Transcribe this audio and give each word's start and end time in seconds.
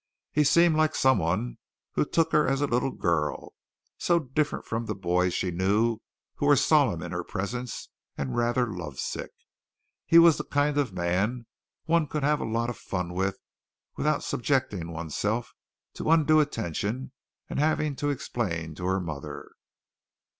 He 0.31 0.43
seemed 0.43 0.75
like 0.75 0.95
someone 0.95 1.59
who 1.91 2.05
took 2.05 2.31
her 2.31 2.47
as 2.47 2.59
a 2.59 2.65
little 2.65 2.89
girl, 2.89 3.53
so 3.99 4.17
different 4.17 4.65
from 4.65 4.87
the 4.87 4.95
boys 4.95 5.31
she 5.31 5.51
knew 5.51 5.99
who 6.37 6.47
were 6.47 6.55
solemn 6.55 7.03
in 7.03 7.11
her 7.11 7.23
presence 7.23 7.89
and 8.17 8.35
rather 8.35 8.65
love 8.73 8.97
sick. 8.97 9.29
He 10.07 10.17
was 10.17 10.37
the 10.37 10.43
kind 10.43 10.79
of 10.79 10.91
man 10.91 11.45
one 11.85 12.07
could 12.07 12.23
have 12.23 12.41
lots 12.41 12.71
of 12.71 12.77
fun 12.79 13.13
with 13.13 13.37
without 13.95 14.23
subjecting 14.23 14.91
one's 14.91 15.15
self 15.15 15.53
to 15.93 16.09
undue 16.09 16.39
attention 16.39 17.11
and 17.47 17.59
having 17.59 17.95
to 17.97 18.09
explain 18.09 18.73
to 18.73 18.87
her 18.87 18.99
mother. 18.99 19.51